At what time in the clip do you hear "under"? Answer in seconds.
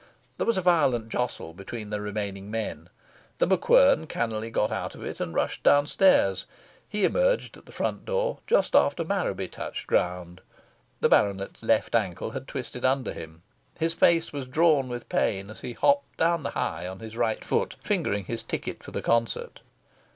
12.83-13.13